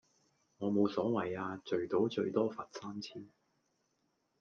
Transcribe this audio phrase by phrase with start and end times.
[0.57, 3.29] 我冇所謂呀，聚賭最多罰三千